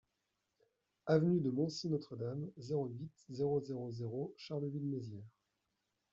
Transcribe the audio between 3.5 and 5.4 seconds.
zéro zéro Charleville-Mézières